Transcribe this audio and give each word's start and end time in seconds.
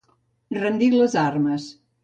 Rendir 0.63 0.89
les 0.95 1.13
armes. 1.27 1.71